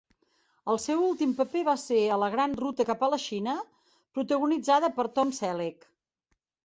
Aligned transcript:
El 0.71 0.79
seu 0.85 1.01
últim 1.07 1.35
paper 1.41 1.61
va 1.67 1.75
ser 1.81 1.99
a 2.07 2.17
"La 2.23 2.29
gran 2.35 2.57
ruta 2.61 2.87
cap 2.91 3.03
a 3.03 3.11
la 3.15 3.19
Xina", 3.27 3.55
protagonitzada 4.19 4.91
per 4.97 5.07
Tom 5.19 5.35
Selleck. 5.43 5.87